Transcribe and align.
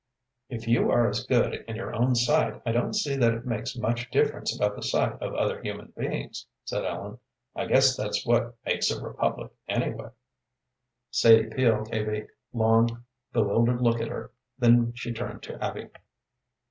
"If 0.49 0.67
you 0.67 0.89
are 0.89 1.07
as 1.07 1.27
good 1.27 1.53
in 1.67 1.75
your 1.75 1.93
own 1.93 2.15
sight, 2.15 2.59
I 2.65 2.71
don't 2.71 2.95
see 2.95 3.15
that 3.17 3.35
it 3.35 3.45
makes 3.45 3.75
much 3.77 4.09
difference 4.09 4.55
about 4.55 4.75
the 4.75 4.81
sight 4.81 5.21
of 5.21 5.35
other 5.35 5.61
human 5.61 5.93
beings," 5.95 6.47
said 6.65 6.85
Ellen. 6.85 7.19
"I 7.55 7.67
guess 7.67 7.95
that's 7.95 8.25
what 8.25 8.55
makes 8.65 8.89
a 8.89 8.99
republic, 8.99 9.51
anyway." 9.67 10.09
Sadie 11.11 11.51
Peel 11.51 11.83
gave 11.85 12.07
a 12.09 12.25
long, 12.51 13.03
bewildered 13.31 13.81
look 13.81 14.01
at 14.01 14.07
her, 14.07 14.31
then 14.57 14.91
she 14.95 15.13
turned 15.13 15.43
to 15.43 15.63
Abby. 15.63 15.89